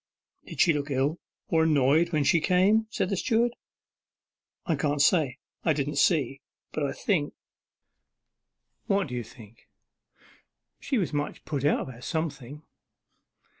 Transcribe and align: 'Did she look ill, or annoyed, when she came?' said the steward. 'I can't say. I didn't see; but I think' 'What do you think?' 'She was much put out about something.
'Did 0.47 0.59
she 0.59 0.73
look 0.73 0.89
ill, 0.89 1.19
or 1.49 1.61
annoyed, 1.61 2.09
when 2.11 2.23
she 2.23 2.39
came?' 2.41 2.87
said 2.89 3.09
the 3.11 3.15
steward. 3.15 3.55
'I 4.65 4.75
can't 4.77 4.99
say. 4.99 5.37
I 5.63 5.73
didn't 5.73 5.97
see; 5.97 6.41
but 6.71 6.83
I 6.83 6.91
think' 6.91 7.35
'What 8.87 9.09
do 9.09 9.13
you 9.13 9.23
think?' 9.23 9.69
'She 10.79 10.97
was 10.97 11.13
much 11.13 11.45
put 11.45 11.63
out 11.63 11.81
about 11.81 12.03
something. 12.03 12.63